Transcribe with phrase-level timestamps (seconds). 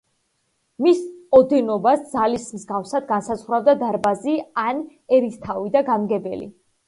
[0.83, 1.01] მის
[1.39, 4.35] ოდენობას „ძალისა მსგავსად“ განსაზღვრავდა დარბაზი
[4.65, 4.83] ან
[5.19, 6.49] ერისთავი და განმგებელი.